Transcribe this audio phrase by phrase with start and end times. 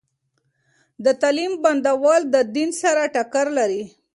[1.03, 3.83] د تعليم بندول د دین سره ټکر لري.